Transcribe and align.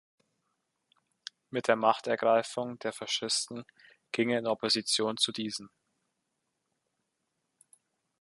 Mit 1.51 1.67
der 1.67 1.75
Machtergreifung 1.75 2.79
der 2.79 2.91
Faschisten 2.91 3.65
ging 4.11 4.31
er 4.31 4.39
in 4.39 4.47
Opposition 4.47 5.15
zu 5.15 5.31
diesen. 5.31 5.69